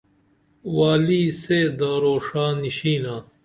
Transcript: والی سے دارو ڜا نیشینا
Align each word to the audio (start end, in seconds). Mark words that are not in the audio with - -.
والی 0.75 1.23
سے 1.41 1.59
دارو 1.79 2.15
ڜا 2.25 2.45
نیشینا 2.61 3.15